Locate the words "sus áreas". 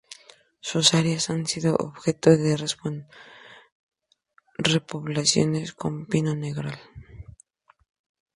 0.61-1.29